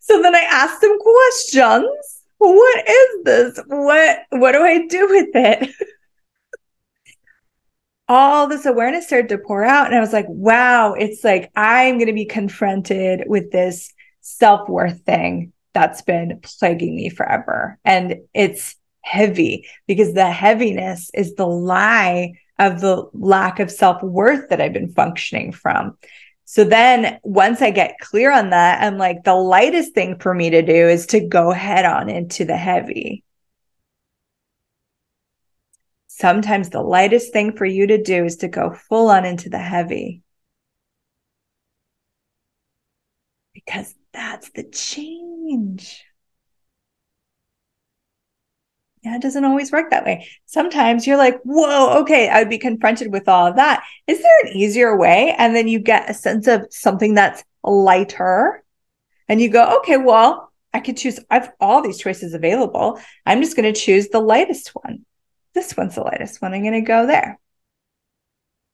so 0.00 0.22
then 0.22 0.36
I 0.36 0.46
asked 0.48 0.80
them 0.80 0.96
questions. 1.00 2.22
What 2.38 2.88
is 2.88 3.24
this? 3.24 3.60
What 3.66 4.18
what 4.30 4.52
do 4.52 4.62
I 4.62 4.86
do 4.86 5.08
with 5.08 5.30
it? 5.34 5.74
All 8.08 8.46
this 8.46 8.66
awareness 8.66 9.06
started 9.06 9.30
to 9.30 9.38
pour 9.38 9.64
out 9.64 9.86
and 9.86 9.96
I 9.96 10.00
was 10.00 10.12
like, 10.12 10.26
wow, 10.28 10.92
it's 10.92 11.24
like 11.24 11.50
I'm 11.56 11.96
going 11.96 12.06
to 12.06 12.12
be 12.12 12.24
confronted 12.24 13.24
with 13.26 13.50
this 13.50 13.92
self-worth 14.20 15.00
thing 15.00 15.52
that's 15.74 16.02
been 16.02 16.38
plaguing 16.40 16.94
me 16.94 17.08
forever. 17.08 17.80
And 17.84 18.18
it's 18.32 18.76
heavy 19.06 19.66
because 19.86 20.12
the 20.12 20.30
heaviness 20.30 21.10
is 21.14 21.34
the 21.34 21.46
lie 21.46 22.32
of 22.58 22.80
the 22.80 23.08
lack 23.12 23.60
of 23.60 23.70
self 23.70 24.02
worth 24.02 24.48
that 24.48 24.60
I've 24.60 24.72
been 24.72 24.92
functioning 24.92 25.52
from. 25.52 25.96
So 26.44 26.64
then 26.64 27.18
once 27.22 27.62
I 27.62 27.70
get 27.70 27.98
clear 28.00 28.32
on 28.32 28.50
that, 28.50 28.82
I'm 28.82 28.98
like, 28.98 29.24
the 29.24 29.34
lightest 29.34 29.94
thing 29.94 30.18
for 30.18 30.34
me 30.34 30.50
to 30.50 30.62
do 30.62 30.88
is 30.88 31.06
to 31.06 31.20
go 31.20 31.52
head 31.52 31.84
on 31.84 32.08
into 32.08 32.44
the 32.44 32.56
heavy. 32.56 33.24
Sometimes 36.08 36.70
the 36.70 36.82
lightest 36.82 37.32
thing 37.32 37.56
for 37.56 37.64
you 37.66 37.86
to 37.88 38.02
do 38.02 38.24
is 38.24 38.38
to 38.38 38.48
go 38.48 38.72
full 38.72 39.10
on 39.10 39.24
into 39.24 39.50
the 39.50 39.58
heavy. 39.58 40.22
Because 43.54 43.94
that's 44.12 44.50
the 44.50 44.64
change. 44.64 46.04
Yeah, 49.06 49.14
it 49.14 49.22
doesn't 49.22 49.44
always 49.44 49.70
work 49.70 49.90
that 49.90 50.04
way. 50.04 50.26
Sometimes 50.46 51.06
you're 51.06 51.16
like, 51.16 51.40
whoa, 51.44 52.00
okay, 52.00 52.28
I 52.28 52.40
would 52.40 52.50
be 52.50 52.58
confronted 52.58 53.12
with 53.12 53.28
all 53.28 53.46
of 53.46 53.54
that. 53.54 53.84
Is 54.08 54.20
there 54.20 54.40
an 54.42 54.56
easier 54.56 54.96
way? 54.96 55.32
And 55.38 55.54
then 55.54 55.68
you 55.68 55.78
get 55.78 56.10
a 56.10 56.14
sense 56.14 56.48
of 56.48 56.66
something 56.70 57.14
that's 57.14 57.44
lighter. 57.62 58.64
And 59.28 59.40
you 59.40 59.48
go, 59.48 59.78
okay, 59.78 59.96
well, 59.96 60.52
I 60.74 60.80
could 60.80 60.96
choose, 60.96 61.20
I've 61.30 61.50
all 61.60 61.82
these 61.82 61.98
choices 61.98 62.34
available. 62.34 63.00
I'm 63.24 63.42
just 63.42 63.54
going 63.54 63.72
to 63.72 63.80
choose 63.80 64.08
the 64.08 64.18
lightest 64.18 64.70
one. 64.70 65.06
This 65.54 65.76
one's 65.76 65.94
the 65.94 66.00
lightest 66.00 66.42
one. 66.42 66.52
I'm 66.52 66.62
going 66.62 66.72
to 66.72 66.80
go 66.80 67.06
there. 67.06 67.38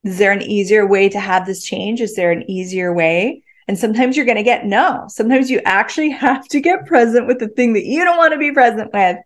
Is 0.05 0.17
there 0.17 0.33
an 0.33 0.41
easier 0.41 0.87
way 0.87 1.11
to 1.11 1.21
have 1.21 1.45
this 1.45 1.63
change? 1.63 2.01
Is 2.01 2.17
there 2.17 2.33
an 2.33 2.51
easier 2.51 2.91
way? 2.91 3.43
And 3.69 3.79
sometimes 3.79 4.17
you're 4.17 4.27
going 4.27 4.39
to 4.39 4.43
get 4.43 4.65
no. 4.65 5.05
Sometimes 5.09 5.51
you 5.51 5.61
actually 5.67 6.09
have 6.25 6.49
to 6.49 6.61
get 6.63 6.87
present 6.87 7.27
with 7.27 7.39
the 7.39 7.49
thing 7.49 7.75
that 7.75 7.85
you 7.85 8.03
don't 8.03 8.17
want 8.17 8.33
to 8.33 8.39
be 8.39 8.51
present 8.51 8.91
with 8.95 9.19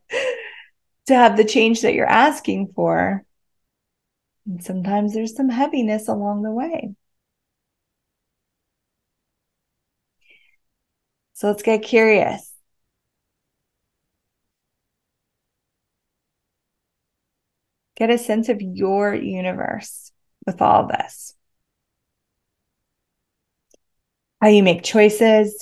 to 1.06 1.14
have 1.14 1.36
the 1.36 1.44
change 1.44 1.82
that 1.82 1.94
you're 1.94 2.06
asking 2.06 2.72
for. 2.74 3.24
And 4.46 4.62
sometimes 4.62 5.14
there's 5.14 5.34
some 5.36 5.48
heaviness 5.48 6.08
along 6.08 6.42
the 6.42 6.52
way. 6.52 6.94
So 11.34 11.48
let's 11.48 11.62
get 11.62 11.82
curious. 11.82 12.52
Get 17.96 18.10
a 18.10 18.18
sense 18.18 18.48
of 18.48 18.60
your 18.60 19.14
universe 19.14 20.12
with 20.44 20.60
all 20.60 20.86
this. 20.86 21.34
How 24.40 24.48
you 24.48 24.62
make 24.62 24.82
choices. 24.82 25.58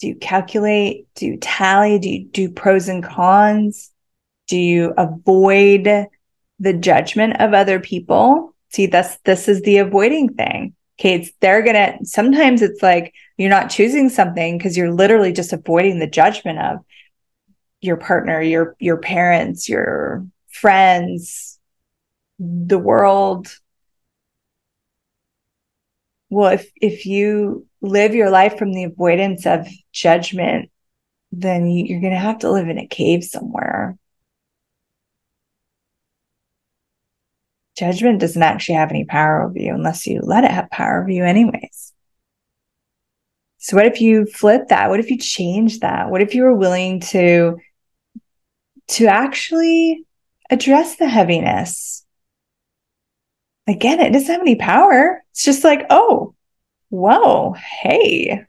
Do 0.00 0.08
you 0.08 0.14
calculate? 0.16 1.08
Do 1.14 1.26
you 1.26 1.36
tally? 1.38 1.98
Do 1.98 2.08
you 2.08 2.24
do 2.26 2.50
pros 2.50 2.88
and 2.88 3.02
cons? 3.02 3.90
Do 4.50 4.58
you 4.58 4.92
avoid 4.98 6.08
the 6.58 6.72
judgment 6.72 7.40
of 7.40 7.54
other 7.54 7.78
people? 7.78 8.52
See, 8.70 8.86
this 8.86 9.16
this 9.24 9.46
is 9.46 9.62
the 9.62 9.78
avoiding 9.78 10.34
thing. 10.34 10.74
Okay, 10.98 11.14
it's 11.14 11.30
they're 11.40 11.62
gonna 11.62 11.98
sometimes 12.02 12.60
it's 12.60 12.82
like 12.82 13.14
you're 13.36 13.48
not 13.48 13.70
choosing 13.70 14.08
something 14.08 14.58
because 14.58 14.76
you're 14.76 14.90
literally 14.90 15.32
just 15.32 15.52
avoiding 15.52 16.00
the 16.00 16.08
judgment 16.08 16.58
of 16.58 16.78
your 17.80 17.96
partner, 17.96 18.42
your 18.42 18.74
your 18.80 18.96
parents, 18.96 19.68
your 19.68 20.26
friends, 20.48 21.60
the 22.40 22.78
world. 22.78 23.56
Well, 26.28 26.50
if 26.50 26.68
if 26.74 27.06
you 27.06 27.68
live 27.80 28.16
your 28.16 28.30
life 28.30 28.58
from 28.58 28.72
the 28.72 28.82
avoidance 28.82 29.46
of 29.46 29.68
judgment, 29.92 30.72
then 31.30 31.68
you're 31.68 32.00
going 32.00 32.14
to 32.14 32.18
have 32.18 32.40
to 32.40 32.50
live 32.50 32.68
in 32.68 32.78
a 32.78 32.88
cave 32.88 33.22
somewhere. 33.22 33.96
Judgment 37.80 38.20
doesn't 38.20 38.42
actually 38.42 38.74
have 38.76 38.90
any 38.90 39.04
power 39.04 39.42
over 39.42 39.58
you 39.58 39.74
unless 39.74 40.06
you 40.06 40.20
let 40.22 40.44
it 40.44 40.50
have 40.50 40.70
power 40.70 41.00
over 41.00 41.10
you, 41.10 41.24
anyways. 41.24 41.92
So, 43.58 43.76
what 43.76 43.86
if 43.86 44.00
you 44.00 44.26
flip 44.26 44.68
that? 44.68 44.90
What 44.90 45.00
if 45.00 45.10
you 45.10 45.18
change 45.18 45.80
that? 45.80 46.10
What 46.10 46.20
if 46.20 46.34
you 46.34 46.42
were 46.44 46.54
willing 46.54 47.00
to 47.12 47.58
to 48.88 49.06
actually 49.06 50.04
address 50.50 50.96
the 50.96 51.08
heaviness? 51.08 52.04
Again, 53.66 54.00
it 54.00 54.12
doesn't 54.12 54.30
have 54.30 54.40
any 54.40 54.56
power. 54.56 55.22
It's 55.30 55.44
just 55.44 55.64
like, 55.64 55.86
oh, 55.90 56.34
whoa, 56.90 57.52
hey, 57.52 58.44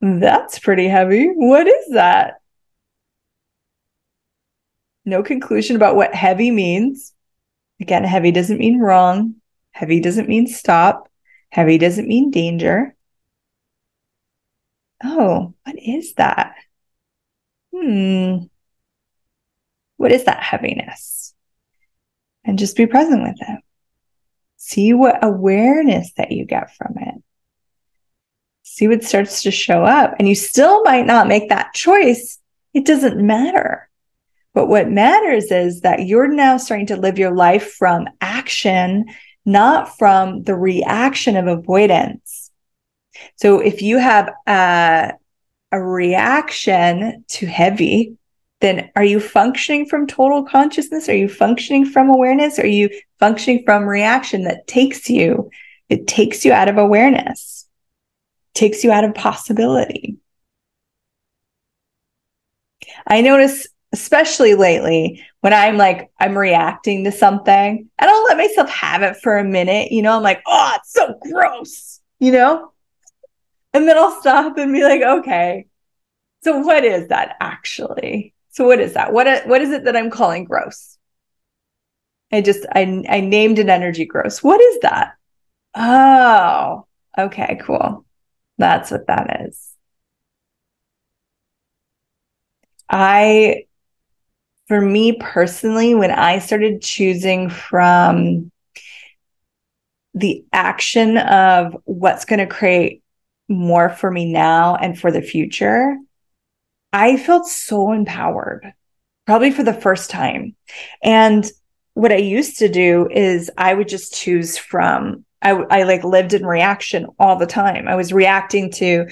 that's 0.00 0.58
pretty 0.58 0.88
heavy. 0.88 1.26
What 1.28 1.66
is 1.66 1.90
that? 1.92 2.34
No 5.04 5.22
conclusion 5.22 5.74
about 5.74 5.96
what 5.96 6.14
heavy 6.14 6.50
means. 6.50 7.12
Again, 7.82 8.04
heavy 8.04 8.30
doesn't 8.30 8.58
mean 8.58 8.78
wrong. 8.78 9.34
Heavy 9.72 9.98
doesn't 9.98 10.28
mean 10.28 10.46
stop. 10.46 11.08
Heavy 11.50 11.78
doesn't 11.78 12.06
mean 12.06 12.30
danger. 12.30 12.94
Oh, 15.02 15.52
what 15.64 15.76
is 15.76 16.14
that? 16.14 16.54
Hmm. 17.74 18.44
What 19.96 20.12
is 20.12 20.22
that 20.24 20.44
heaviness? 20.44 21.34
And 22.44 22.56
just 22.56 22.76
be 22.76 22.86
present 22.86 23.24
with 23.24 23.36
it. 23.40 23.60
See 24.58 24.92
what 24.92 25.24
awareness 25.24 26.12
that 26.12 26.30
you 26.30 26.44
get 26.44 26.72
from 26.76 26.94
it. 27.00 27.20
See 28.62 28.86
what 28.86 29.02
starts 29.02 29.42
to 29.42 29.50
show 29.50 29.82
up. 29.82 30.14
And 30.20 30.28
you 30.28 30.36
still 30.36 30.84
might 30.84 31.06
not 31.06 31.26
make 31.26 31.48
that 31.48 31.74
choice. 31.74 32.38
It 32.74 32.86
doesn't 32.86 33.16
matter. 33.20 33.90
But 34.54 34.66
what 34.68 34.90
matters 34.90 35.50
is 35.50 35.80
that 35.80 36.06
you're 36.06 36.28
now 36.28 36.58
starting 36.58 36.86
to 36.86 36.96
live 36.96 37.18
your 37.18 37.34
life 37.34 37.72
from 37.72 38.06
action, 38.20 39.06
not 39.46 39.96
from 39.96 40.42
the 40.42 40.54
reaction 40.54 41.36
of 41.36 41.46
avoidance. 41.46 42.50
So 43.36 43.60
if 43.60 43.82
you 43.82 43.98
have 43.98 44.30
a, 44.46 45.12
a 45.70 45.82
reaction 45.82 47.24
to 47.28 47.46
heavy, 47.46 48.16
then 48.60 48.90
are 48.94 49.04
you 49.04 49.20
functioning 49.20 49.86
from 49.86 50.06
total 50.06 50.44
consciousness? 50.44 51.08
Are 51.08 51.16
you 51.16 51.28
functioning 51.28 51.84
from 51.84 52.10
awareness? 52.10 52.58
Are 52.58 52.66
you 52.66 52.90
functioning 53.18 53.64
from 53.64 53.84
reaction 53.84 54.44
that 54.44 54.66
takes 54.66 55.10
you, 55.10 55.50
it 55.88 56.06
takes 56.06 56.44
you 56.44 56.52
out 56.52 56.68
of 56.68 56.78
awareness, 56.78 57.66
takes 58.54 58.84
you 58.84 58.92
out 58.92 59.04
of 59.04 59.14
possibility? 59.14 60.18
I 63.06 63.20
notice 63.22 63.66
especially 63.92 64.54
lately 64.54 65.22
when 65.40 65.52
I'm 65.52 65.76
like, 65.76 66.10
I'm 66.18 66.36
reacting 66.36 67.04
to 67.04 67.12
something 67.12 67.88
I 67.98 68.06
don't 68.06 68.28
let 68.28 68.38
myself 68.38 68.70
have 68.70 69.02
it 69.02 69.16
for 69.16 69.38
a 69.38 69.44
minute. 69.44 69.92
You 69.92 70.02
know, 70.02 70.16
I'm 70.16 70.22
like, 70.22 70.42
oh, 70.46 70.72
it's 70.76 70.92
so 70.92 71.14
gross, 71.30 72.00
you 72.18 72.32
know? 72.32 72.72
And 73.74 73.88
then 73.88 73.96
I'll 73.96 74.20
stop 74.20 74.56
and 74.58 74.72
be 74.72 74.82
like, 74.82 75.02
okay, 75.02 75.66
so 76.42 76.58
what 76.58 76.84
is 76.84 77.08
that 77.08 77.36
actually? 77.40 78.34
So 78.50 78.66
what 78.66 78.80
is 78.80 78.94
that? 78.94 79.12
What, 79.12 79.46
what 79.46 79.62
is 79.62 79.70
it 79.70 79.84
that 79.84 79.96
I'm 79.96 80.10
calling 80.10 80.44
gross? 80.44 80.98
I 82.32 82.40
just, 82.40 82.66
I, 82.74 83.04
I 83.08 83.20
named 83.20 83.58
an 83.58 83.70
energy 83.70 84.04
gross. 84.04 84.42
What 84.42 84.60
is 84.60 84.80
that? 84.80 85.14
Oh, 85.74 86.86
okay, 87.18 87.58
cool. 87.62 88.04
That's 88.58 88.90
what 88.90 89.06
that 89.06 89.46
is. 89.46 89.70
I 92.88 93.66
for 94.72 94.80
me 94.80 95.12
personally, 95.12 95.94
when 95.94 96.10
I 96.10 96.38
started 96.38 96.80
choosing 96.80 97.50
from 97.50 98.50
the 100.14 100.46
action 100.50 101.18
of 101.18 101.76
what's 101.84 102.24
going 102.24 102.38
to 102.38 102.46
create 102.46 103.02
more 103.50 103.90
for 103.90 104.10
me 104.10 104.32
now 104.32 104.74
and 104.76 104.98
for 104.98 105.10
the 105.10 105.20
future, 105.20 105.98
I 106.90 107.18
felt 107.18 107.46
so 107.46 107.92
empowered, 107.92 108.72
probably 109.26 109.50
for 109.50 109.62
the 109.62 109.74
first 109.74 110.08
time. 110.08 110.56
And 111.02 111.44
what 111.92 112.10
I 112.10 112.16
used 112.16 112.60
to 112.60 112.68
do 112.70 113.10
is 113.10 113.50
I 113.58 113.74
would 113.74 113.88
just 113.88 114.14
choose 114.14 114.56
from, 114.56 115.26
I, 115.42 115.50
I 115.50 115.82
like 115.82 116.02
lived 116.02 116.32
in 116.32 116.46
reaction 116.46 117.08
all 117.18 117.36
the 117.36 117.44
time. 117.44 117.88
I 117.88 117.94
was 117.94 118.10
reacting 118.10 118.72
to 118.72 119.04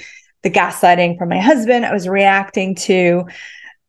the 0.43 0.51
gaslighting 0.51 1.19
from 1.19 1.29
my 1.29 1.39
husband. 1.39 1.85
I 1.85 1.93
was 1.93 2.09
reacting 2.09 2.77
to 2.77 3.27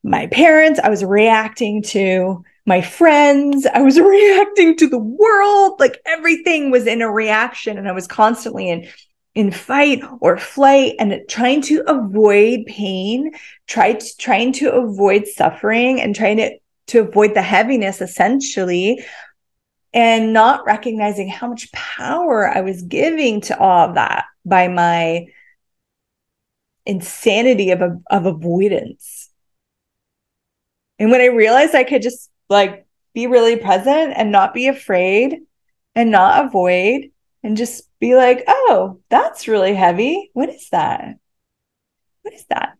my 0.03 0.27
parents. 0.27 0.79
I 0.83 0.89
was 0.89 1.03
reacting 1.03 1.83
to 1.83 2.43
my 2.65 2.81
friends. 2.81 3.65
I 3.65 3.81
was 3.81 3.99
reacting 3.99 4.75
to 4.77 4.87
the 4.87 4.99
world. 4.99 5.79
Like 5.79 6.01
everything 6.05 6.71
was 6.71 6.87
in 6.87 7.01
a 7.01 7.11
reaction 7.11 7.77
and 7.77 7.87
I 7.87 7.91
was 7.91 8.07
constantly 8.07 8.69
in 8.69 8.87
in 9.33 9.49
fight 9.49 10.03
or 10.19 10.37
flight 10.37 10.95
and 10.99 11.21
trying 11.29 11.61
to 11.61 11.81
avoid 11.87 12.65
pain, 12.65 13.31
try 13.65 13.93
to, 13.93 14.17
trying 14.17 14.51
to 14.51 14.69
avoid 14.73 15.25
suffering 15.25 16.01
and 16.01 16.13
trying 16.13 16.35
to 16.37 16.57
to 16.87 16.99
avoid 16.99 17.33
the 17.33 17.41
heaviness 17.41 18.01
essentially 18.01 19.01
and 19.93 20.33
not 20.33 20.65
recognizing 20.65 21.29
how 21.29 21.47
much 21.47 21.71
power 21.71 22.47
I 22.47 22.61
was 22.61 22.81
giving 22.81 23.41
to 23.41 23.57
all 23.57 23.89
of 23.89 23.95
that 23.95 24.25
by 24.45 24.67
my 24.67 25.27
insanity 26.85 27.71
of, 27.71 27.81
of 28.09 28.25
avoidance. 28.25 29.20
And 31.01 31.09
when 31.09 31.19
I 31.19 31.35
realized 31.35 31.73
I 31.73 31.83
could 31.83 32.03
just 32.03 32.29
like 32.47 32.85
be 33.15 33.25
really 33.25 33.55
present 33.55 34.13
and 34.15 34.31
not 34.31 34.53
be 34.53 34.67
afraid 34.67 35.39
and 35.95 36.11
not 36.11 36.45
avoid 36.45 37.09
and 37.41 37.57
just 37.57 37.89
be 37.99 38.15
like, 38.15 38.43
oh, 38.47 38.99
that's 39.09 39.47
really 39.47 39.73
heavy. 39.73 40.29
What 40.33 40.49
is 40.49 40.69
that? 40.69 41.15
What 42.21 42.35
is 42.35 42.45
that? 42.51 42.77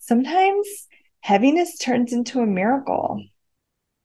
Sometimes 0.00 0.68
heaviness 1.20 1.78
turns 1.78 2.12
into 2.12 2.40
a 2.40 2.46
miracle. 2.46 3.24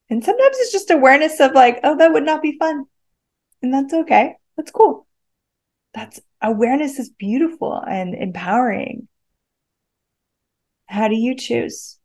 And 0.09 0.23
sometimes 0.23 0.55
it's 0.59 0.71
just 0.71 0.91
awareness 0.91 1.41
of 1.41 1.51
like, 1.51 1.81
oh, 1.83 1.97
that 1.97 2.13
would 2.13 2.25
not 2.25 2.41
be 2.41 2.57
fun. 2.57 2.85
And 3.61 3.73
that's 3.73 3.93
okay. 3.93 4.37
That's 4.55 4.71
cool. 4.71 5.07
That's 5.93 6.21
awareness 6.41 6.99
is 6.99 7.09
beautiful 7.09 7.75
and 7.75 8.15
empowering. 8.15 9.09
How 10.87 11.07
do 11.07 11.15
you 11.15 11.35
choose? 11.35 11.97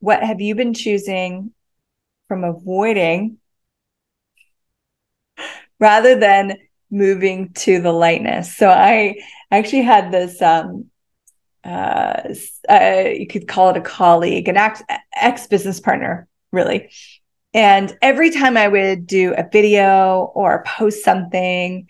What 0.00 0.22
have 0.22 0.40
you 0.40 0.54
been 0.54 0.74
choosing 0.74 1.52
from 2.28 2.44
avoiding 2.44 3.38
rather 5.80 6.18
than 6.18 6.56
moving 6.90 7.52
to 7.54 7.80
the 7.80 7.92
lightness? 7.92 8.56
So 8.56 8.68
I 8.68 9.16
actually 9.50 9.82
had 9.82 10.12
this 10.12 10.40
um 10.42 10.86
uh, 11.64 12.34
uh 12.68 13.04
you 13.08 13.26
could 13.26 13.48
call 13.48 13.70
it 13.70 13.76
a 13.76 13.80
colleague, 13.80 14.48
an 14.48 14.56
ex 15.16 15.46
business 15.46 15.80
partner, 15.80 16.28
really. 16.52 16.90
And 17.54 17.96
every 18.02 18.30
time 18.30 18.56
I 18.56 18.68
would 18.68 19.06
do 19.06 19.34
a 19.34 19.48
video 19.50 20.30
or 20.34 20.62
post 20.66 21.02
something, 21.02 21.88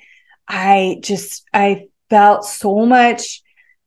I 0.49 0.99
just 1.03 1.45
I 1.53 1.89
felt 2.09 2.45
so 2.45 2.87
much 2.87 3.43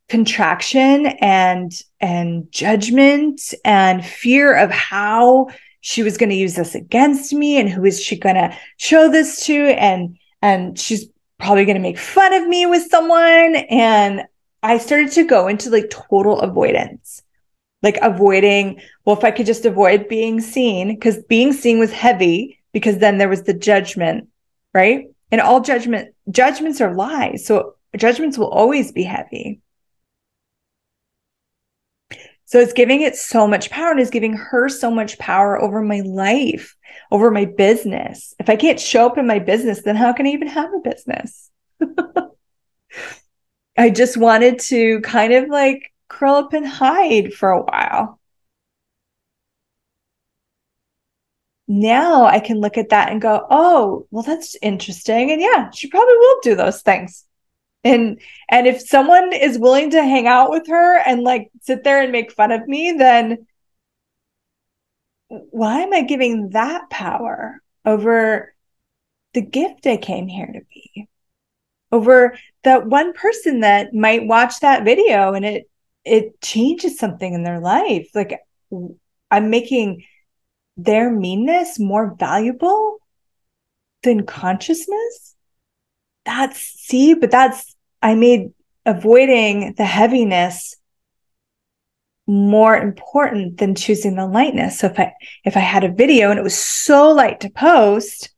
contraction 0.09 1.05
and 1.21 1.71
and 2.01 2.51
judgment 2.51 3.53
and 3.63 4.05
fear 4.05 4.55
of 4.55 4.71
how 4.71 5.47
she 5.81 6.03
was 6.03 6.17
going 6.17 6.29
to 6.29 6.35
use 6.35 6.55
this 6.55 6.75
against 6.75 7.31
me 7.31 7.57
and 7.57 7.69
who 7.69 7.85
is 7.85 8.01
she 8.01 8.17
going 8.17 8.35
to 8.35 8.55
show 8.77 9.09
this 9.09 9.45
to. 9.45 9.53
And 9.53 10.17
and 10.41 10.77
she's 10.77 11.05
probably 11.37 11.65
going 11.65 11.77
to 11.77 11.81
make 11.81 11.97
fun 11.97 12.33
of 12.33 12.47
me 12.47 12.65
with 12.65 12.89
someone. 12.89 13.55
And 13.69 14.23
i 14.61 14.77
started 14.77 15.11
to 15.13 15.23
go 15.23 15.47
into 15.47 15.69
like 15.69 15.89
total 15.89 16.39
avoidance. 16.41 17.21
Like 17.81 17.97
avoiding 18.01 18.81
well 19.05 19.15
if 19.15 19.23
i 19.23 19.31
could 19.31 19.45
just 19.45 19.65
avoid 19.65 20.09
being 20.09 20.41
seen 20.41 20.95
because 20.95 21.23
being 21.29 21.53
seen 21.53 21.79
was 21.79 21.93
heavy 21.93 22.59
because 22.73 22.97
then 22.97 23.17
there 23.17 23.29
was 23.29 23.43
the 23.43 23.53
judgment 23.53 24.27
right? 24.73 25.05
And 25.31 25.41
all 25.41 25.61
judgment 25.61 26.13
judgments 26.29 26.81
are 26.81 26.93
lies. 26.93 27.45
So 27.45 27.75
judgments 27.97 28.37
will 28.37 28.49
always 28.49 28.91
be 28.91 29.03
heavy 29.03 29.61
so 32.49 32.59
it's 32.59 32.73
giving 32.73 33.01
it 33.01 33.15
so 33.15 33.47
much 33.47 33.69
power 33.69 33.91
and 33.91 33.99
is 33.99 34.09
giving 34.09 34.33
her 34.33 34.69
so 34.69 34.89
much 34.89 35.19
power 35.19 35.61
over 35.61 35.83
my 35.83 35.99
life, 35.99 36.75
over 37.11 37.29
my 37.29 37.45
business. 37.45 38.33
If 38.39 38.49
I 38.49 38.55
can't 38.55 38.79
show 38.79 39.05
up 39.05 39.19
in 39.19 39.27
my 39.27 39.37
business, 39.37 39.83
then 39.83 39.95
how 39.95 40.13
can 40.13 40.25
I 40.25 40.31
even 40.31 40.47
have 40.47 40.73
a 40.73 40.79
business? 40.79 41.51
I 43.77 43.91
just 43.91 44.17
wanted 44.17 44.57
to 44.61 44.99
kind 45.01 45.31
of 45.33 45.47
like 45.47 45.93
curl 46.07 46.37
up 46.37 46.53
and 46.53 46.65
hide 46.65 47.35
for 47.35 47.51
a 47.51 47.61
while. 47.61 48.19
Now 51.67 52.23
I 52.25 52.39
can 52.39 52.59
look 52.59 52.79
at 52.79 52.89
that 52.89 53.11
and 53.11 53.21
go, 53.21 53.45
oh, 53.51 54.07
well, 54.09 54.23
that's 54.23 54.55
interesting. 54.63 55.29
And 55.29 55.39
yeah, 55.39 55.69
she 55.69 55.87
probably 55.87 56.17
will 56.17 56.39
do 56.41 56.55
those 56.55 56.81
things 56.81 57.25
and 57.83 58.19
and 58.49 58.67
if 58.67 58.81
someone 58.81 59.31
is 59.33 59.57
willing 59.57 59.91
to 59.91 60.01
hang 60.01 60.27
out 60.27 60.49
with 60.49 60.67
her 60.67 60.97
and 60.99 61.23
like 61.23 61.49
sit 61.61 61.83
there 61.83 62.01
and 62.01 62.11
make 62.11 62.31
fun 62.31 62.51
of 62.51 62.67
me 62.67 62.93
then 62.97 63.45
why 65.29 65.81
am 65.81 65.93
i 65.93 66.01
giving 66.01 66.49
that 66.49 66.89
power 66.89 67.61
over 67.85 68.53
the 69.33 69.41
gift 69.41 69.85
i 69.87 69.97
came 69.97 70.27
here 70.27 70.47
to 70.47 70.61
be? 70.73 71.07
Over 71.91 72.37
that 72.63 72.85
one 72.85 73.13
person 73.13 73.61
that 73.61 73.93
might 73.93 74.27
watch 74.27 74.59
that 74.59 74.83
video 74.85 75.33
and 75.33 75.45
it 75.45 75.69
it 76.05 76.41
changes 76.41 76.97
something 76.97 77.33
in 77.33 77.43
their 77.43 77.59
life. 77.59 78.09
Like 78.13 78.39
i'm 79.31 79.49
making 79.49 80.03
their 80.77 81.11
meanness 81.11 81.79
more 81.79 82.15
valuable 82.17 82.99
than 84.03 84.25
consciousness 84.25 85.35
that's 86.29 86.59
see 86.59 87.13
but 87.13 87.31
that's 87.31 87.75
i 88.01 88.15
made 88.15 88.51
avoiding 88.85 89.73
the 89.73 89.85
heaviness 89.85 90.75
more 92.29 92.77
important 92.77 93.57
than 93.57 93.73
choosing 93.73 94.15
the 94.15 94.27
lightness. 94.27 94.79
So 94.79 94.87
if 94.87 94.99
i 94.99 95.13
if 95.45 95.57
i 95.57 95.61
had 95.61 95.83
a 95.83 95.91
video 95.91 96.29
and 96.29 96.37
it 96.37 96.43
was 96.43 96.57
so 96.57 97.09
light 97.09 97.39
to 97.39 97.49
post 97.49 98.29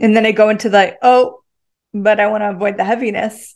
and 0.00 0.16
then 0.16 0.26
i 0.26 0.32
go 0.32 0.48
into 0.48 0.68
the 0.68 0.96
oh 1.02 1.42
but 1.94 2.18
i 2.18 2.26
want 2.26 2.42
to 2.42 2.50
avoid 2.50 2.76
the 2.76 2.84
heaviness 2.84 3.54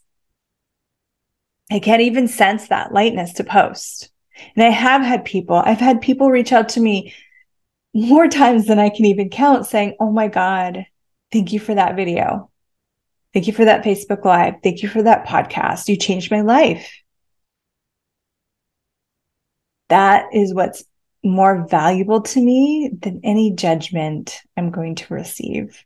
i 1.73 1.81
can't 1.81 2.03
even 2.03 2.29
sense 2.29 2.69
that 2.69 2.93
lightness 2.93 3.33
to 3.35 3.45
post. 3.45 4.11
And 4.55 4.65
i 4.65 4.71
have 4.71 5.03
had 5.03 5.25
people 5.25 5.57
i've 5.57 5.81
had 5.81 6.01
people 6.01 6.31
reach 6.31 6.53
out 6.53 6.69
to 6.71 6.81
me 6.81 7.13
more 7.93 8.29
times 8.41 8.67
than 8.67 8.79
i 8.79 8.91
can 8.91 9.07
even 9.07 9.29
count 9.29 9.67
saying 9.67 9.97
oh 9.99 10.13
my 10.13 10.29
god 10.29 10.87
thank 11.33 11.53
you 11.53 11.59
for 11.59 11.75
that 11.75 11.97
video 11.97 12.49
Thank 13.35 13.49
you 13.49 13.53
for 13.53 13.65
that 13.65 13.85
Facebook 13.85 14.25
Live. 14.25 14.55
Thank 14.63 14.83
you 14.83 14.89
for 14.89 15.03
that 15.03 15.27
podcast. 15.27 15.89
You 15.89 15.97
changed 15.97 16.31
my 16.31 16.43
life. 16.43 16.89
That 19.89 20.27
is 20.33 20.55
what's 20.55 20.85
more 21.25 21.67
valuable 21.67 22.23
to 22.23 22.41
me 22.41 22.91
than 22.97 23.21
any 23.25 23.51
judgment 23.51 24.41
I'm 24.57 24.71
going 24.71 24.95
to 24.97 25.15
receive. 25.15 25.85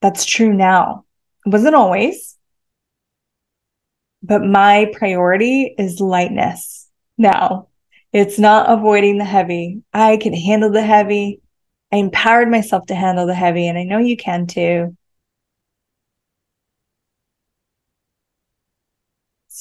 That's 0.00 0.24
true 0.24 0.54
now. 0.54 1.04
It 1.44 1.50
wasn't 1.50 1.74
always, 1.74 2.38
but 4.22 4.42
my 4.42 4.90
priority 4.94 5.74
is 5.76 6.00
lightness 6.00 6.88
now. 7.18 7.68
It's 8.12 8.38
not 8.38 8.70
avoiding 8.70 9.18
the 9.18 9.24
heavy. 9.24 9.82
I 9.92 10.16
can 10.16 10.32
handle 10.32 10.70
the 10.70 10.82
heavy. 10.82 11.40
I 11.92 11.96
empowered 11.96 12.50
myself 12.50 12.86
to 12.86 12.94
handle 12.94 13.26
the 13.26 13.34
heavy, 13.34 13.68
and 13.68 13.76
I 13.76 13.84
know 13.84 13.98
you 13.98 14.16
can 14.16 14.46
too. 14.46 14.96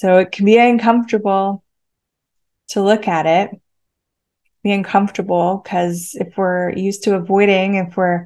So 0.02 0.18
it 0.18 0.32
can 0.32 0.46
be 0.46 0.58
uncomfortable 0.58 1.64
to 2.70 2.82
look 2.82 3.08
at 3.08 3.28
it, 3.28 3.62
be 4.64 4.72
uncomfortable 4.72 5.62
because 5.64 6.16
if 6.16 6.36
we're 6.36 6.76
used 6.76 7.04
to 7.04 7.14
avoiding, 7.14 7.76
if 7.76 7.96
we're 7.96 8.26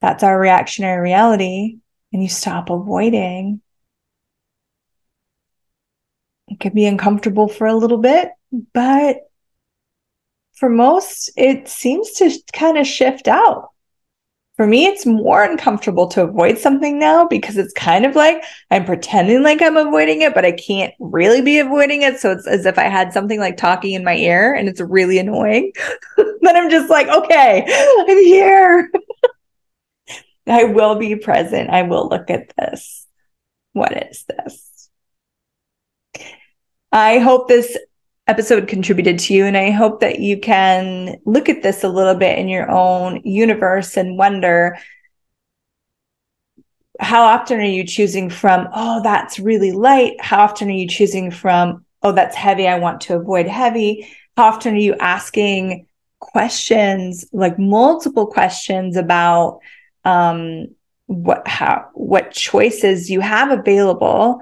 that's 0.00 0.22
our 0.22 0.38
reactionary 0.38 1.00
reality, 1.00 1.78
and 2.12 2.22
you 2.22 2.28
stop 2.28 2.70
avoiding, 2.70 3.60
it 6.46 6.60
can 6.60 6.72
be 6.72 6.86
uncomfortable 6.86 7.48
for 7.48 7.66
a 7.66 7.74
little 7.74 7.98
bit, 7.98 8.30
but 8.72 9.28
for 10.54 10.68
most, 10.68 11.32
it 11.36 11.66
seems 11.66 12.12
to 12.12 12.30
kind 12.52 12.78
of 12.78 12.86
shift 12.86 13.26
out 13.26 13.71
for 14.56 14.66
me, 14.66 14.84
it's 14.84 15.06
more 15.06 15.42
uncomfortable 15.42 16.06
to 16.08 16.22
avoid 16.22 16.58
something 16.58 16.98
now 16.98 17.26
because 17.26 17.56
it's 17.56 17.72
kind 17.72 18.04
of 18.04 18.14
like 18.14 18.44
I'm 18.70 18.84
pretending 18.84 19.42
like 19.42 19.62
I'm 19.62 19.78
avoiding 19.78 20.20
it, 20.20 20.34
but 20.34 20.44
I 20.44 20.52
can't 20.52 20.92
really 21.00 21.40
be 21.40 21.58
avoiding 21.58 22.02
it. 22.02 22.20
So 22.20 22.32
it's 22.32 22.46
as 22.46 22.66
if 22.66 22.78
I 22.78 22.84
had 22.84 23.14
something 23.14 23.40
like 23.40 23.56
talking 23.56 23.92
in 23.92 24.04
my 24.04 24.14
ear 24.14 24.54
and 24.54 24.68
it's 24.68 24.80
really 24.80 25.18
annoying. 25.18 25.72
then 26.16 26.56
I'm 26.56 26.70
just 26.70 26.90
like, 26.90 27.08
okay, 27.08 27.64
I'm 28.08 28.24
here. 28.24 28.90
I 30.46 30.64
will 30.64 30.96
be 30.96 31.16
present. 31.16 31.70
I 31.70 31.82
will 31.82 32.08
look 32.08 32.28
at 32.28 32.52
this. 32.58 33.06
What 33.72 34.10
is 34.10 34.24
this? 34.28 34.90
I 36.90 37.18
hope 37.20 37.48
this 37.48 37.78
episode 38.32 38.66
contributed 38.66 39.18
to 39.18 39.34
you. 39.34 39.44
And 39.44 39.58
I 39.58 39.70
hope 39.70 40.00
that 40.00 40.20
you 40.20 40.40
can 40.40 41.18
look 41.26 41.50
at 41.50 41.62
this 41.62 41.84
a 41.84 41.88
little 41.88 42.14
bit 42.14 42.38
in 42.38 42.48
your 42.48 42.70
own 42.70 43.20
universe 43.24 43.98
and 43.98 44.16
wonder 44.16 44.78
how 46.98 47.24
often 47.24 47.60
are 47.60 47.64
you 47.64 47.84
choosing 47.84 48.30
from, 48.30 48.68
oh, 48.72 49.02
that's 49.02 49.38
really 49.38 49.72
light? 49.72 50.14
How 50.18 50.44
often 50.44 50.68
are 50.68 50.72
you 50.72 50.88
choosing 50.88 51.30
from, 51.30 51.84
oh, 52.02 52.12
that's 52.12 52.34
heavy. 52.34 52.66
I 52.66 52.78
want 52.78 53.02
to 53.02 53.16
avoid 53.16 53.46
heavy? 53.46 54.08
How 54.36 54.44
often 54.44 54.74
are 54.74 54.78
you 54.78 54.94
asking 54.94 55.86
questions, 56.18 57.26
like 57.32 57.58
multiple 57.58 58.26
questions 58.26 58.96
about 58.96 59.60
um, 60.04 60.68
what 61.06 61.46
how 61.46 61.90
what 61.92 62.32
choices 62.32 63.10
you 63.10 63.20
have 63.20 63.50
available 63.50 64.40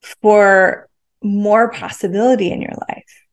for 0.00 0.87
more 1.22 1.70
possibility 1.70 2.50
in 2.50 2.60
your 2.62 2.74
life. 2.88 3.24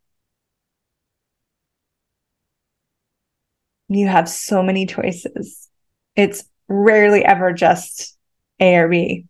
You 3.88 4.08
have 4.08 4.28
so 4.28 4.64
many 4.64 4.86
choices. 4.86 5.70
It's 6.16 6.44
rarely 6.68 7.24
ever 7.24 7.54
just 7.54 8.18
A 8.60 8.76
or 8.78 8.88
B. 8.88 9.26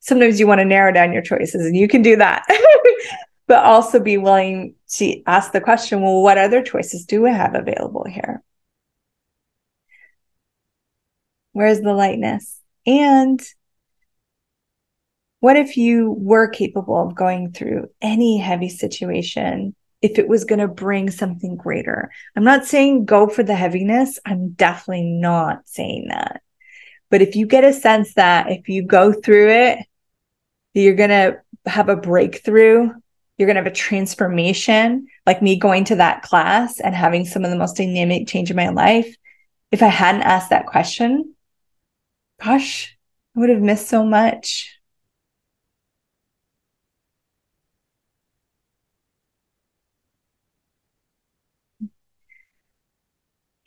Sometimes 0.00 0.40
you 0.40 0.46
want 0.46 0.60
to 0.60 0.64
narrow 0.64 0.92
down 0.92 1.12
your 1.12 1.22
choices, 1.22 1.66
and 1.66 1.76
you 1.76 1.88
can 1.88 2.02
do 2.02 2.16
that. 2.16 2.46
but 3.50 3.64
also 3.64 3.98
be 3.98 4.16
willing 4.16 4.76
to 4.88 5.20
ask 5.26 5.50
the 5.50 5.60
question 5.60 6.00
well, 6.02 6.22
what 6.22 6.38
other 6.38 6.62
choices 6.62 7.04
do 7.04 7.20
we 7.20 7.30
have 7.30 7.56
available 7.56 8.04
here? 8.08 8.44
Where's 11.50 11.80
the 11.80 11.92
lightness? 11.92 12.60
And 12.86 13.40
what 15.40 15.56
if 15.56 15.76
you 15.76 16.14
were 16.18 16.48
capable 16.48 17.02
of 17.02 17.14
going 17.14 17.52
through 17.52 17.88
any 18.00 18.38
heavy 18.38 18.68
situation 18.68 19.74
if 20.02 20.18
it 20.18 20.28
was 20.28 20.44
going 20.44 20.58
to 20.60 20.68
bring 20.68 21.10
something 21.10 21.56
greater? 21.56 22.10
I'm 22.36 22.44
not 22.44 22.66
saying 22.66 23.06
go 23.06 23.26
for 23.26 23.42
the 23.42 23.54
heaviness. 23.54 24.18
I'm 24.24 24.50
definitely 24.50 25.04
not 25.04 25.68
saying 25.68 26.08
that. 26.08 26.42
But 27.10 27.22
if 27.22 27.34
you 27.34 27.46
get 27.46 27.64
a 27.64 27.72
sense 27.72 28.14
that 28.14 28.50
if 28.50 28.68
you 28.68 28.82
go 28.82 29.12
through 29.12 29.50
it, 29.50 29.78
you're 30.74 30.94
going 30.94 31.10
to 31.10 31.40
have 31.66 31.88
a 31.88 31.96
breakthrough, 31.96 32.90
you're 33.36 33.46
going 33.46 33.56
to 33.56 33.62
have 33.62 33.66
a 33.66 33.74
transformation, 33.74 35.08
like 35.26 35.42
me 35.42 35.58
going 35.58 35.84
to 35.84 35.96
that 35.96 36.22
class 36.22 36.78
and 36.78 36.94
having 36.94 37.24
some 37.24 37.44
of 37.44 37.50
the 37.50 37.56
most 37.56 37.76
dynamic 37.76 38.28
change 38.28 38.50
in 38.50 38.56
my 38.56 38.68
life. 38.68 39.12
If 39.72 39.82
I 39.82 39.88
hadn't 39.88 40.22
asked 40.22 40.50
that 40.50 40.66
question, 40.66 41.34
gosh, 42.42 42.96
I 43.36 43.40
would 43.40 43.48
have 43.48 43.62
missed 43.62 43.88
so 43.88 44.04
much. 44.04 44.79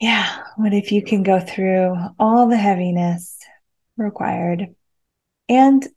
Yeah, 0.04 0.38
what 0.58 0.74
if 0.74 0.92
you 0.92 1.02
can 1.02 1.24
go 1.24 1.40
through 1.40 1.96
all 2.20 2.50
the 2.50 2.58
heaviness 2.58 3.38
required 3.96 4.76
and 5.48 5.88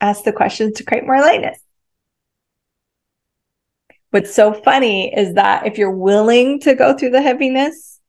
ask 0.00 0.24
the 0.24 0.32
questions 0.32 0.78
to 0.78 0.84
create 0.84 1.06
more 1.06 1.20
lightness? 1.20 1.60
What's 4.10 4.34
so 4.34 4.52
funny 4.52 5.16
is 5.16 5.34
that 5.34 5.64
if 5.64 5.78
you're 5.78 5.96
willing 5.96 6.58
to 6.62 6.74
go 6.74 6.98
through 6.98 7.10
the 7.10 7.22
heaviness 7.22 8.00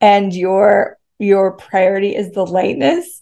and 0.00 0.34
your 0.34 0.96
your 1.18 1.58
priority 1.58 2.16
is 2.16 2.32
the 2.32 2.46
lightness, 2.46 3.20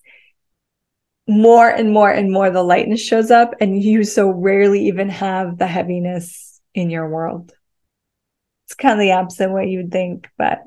more 1.27 1.69
and 1.69 1.93
more 1.93 2.13
and 2.13 2.31
more 2.31 2.51
the 2.51 2.63
lightness 2.63 3.01
shows 3.01 3.33
up 3.33 3.55
and 3.61 3.83
you 3.83 4.05
so 4.05 4.31
rarely 4.31 4.87
even 4.87 5.09
have 5.09 5.59
the 5.59 5.67
heaviness 5.67 6.61
in 6.73 6.89
your 6.89 7.09
world 7.09 7.53
it's 8.69 8.75
kind 8.75 8.93
of 8.93 9.01
the 9.01 9.13
opposite 9.13 9.47
of 9.47 9.53
what 9.53 9.67
you 9.67 9.79
would 9.79 9.91
think, 9.91 10.29
but 10.37 10.63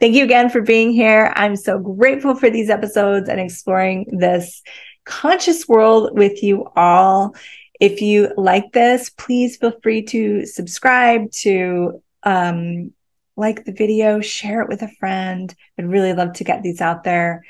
thank 0.00 0.16
you 0.16 0.24
again 0.24 0.50
for 0.50 0.62
being 0.62 0.90
here. 0.90 1.32
I'm 1.36 1.54
so 1.54 1.78
grateful 1.78 2.34
for 2.34 2.50
these 2.50 2.70
episodes 2.70 3.28
and 3.28 3.38
exploring 3.38 4.18
this 4.18 4.60
conscious 5.04 5.68
world 5.68 6.18
with 6.18 6.42
you 6.42 6.66
all. 6.74 7.36
If 7.78 8.02
you 8.02 8.32
like 8.36 8.72
this, 8.72 9.10
please 9.10 9.58
feel 9.58 9.78
free 9.80 10.02
to 10.06 10.44
subscribe, 10.44 11.30
to 11.42 12.02
um, 12.24 12.92
like 13.36 13.64
the 13.64 13.72
video, 13.72 14.20
share 14.20 14.60
it 14.60 14.68
with 14.68 14.82
a 14.82 14.90
friend. 14.98 15.54
I'd 15.78 15.86
really 15.86 16.14
love 16.14 16.32
to 16.34 16.44
get 16.44 16.64
these 16.64 16.80
out 16.80 17.04
there 17.04 17.44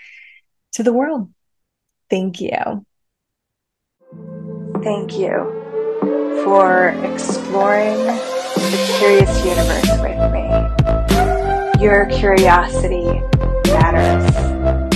to 0.72 0.82
the 0.82 0.92
world. 0.92 1.32
Thank 2.10 2.42
you. 2.42 2.84
Thank 4.82 5.16
you 5.16 6.42
for 6.44 6.88
exploring 7.02 7.96
the 8.74 8.94
curious 8.98 9.44
universe 9.44 9.88
with 10.02 10.18
me. 10.32 11.80
Your 11.80 12.06
curiosity 12.06 13.04
matters. 13.66 14.34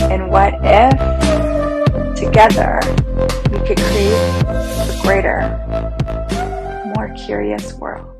And 0.00 0.30
what 0.30 0.54
if 0.64 2.16
together 2.16 2.80
we 3.52 3.58
could 3.64 3.78
create 3.78 4.12
a 4.48 4.98
greater, 5.02 5.40
more 6.96 7.14
curious 7.14 7.74
world? 7.74 8.17